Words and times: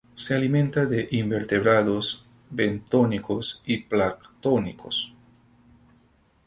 Se 0.15 0.33
alimenta 0.33 0.87
de 0.87 1.07
invertebrados 1.11 2.25
bentónicos 2.49 3.61
y 3.67 3.83
planctónicos. 3.83 5.13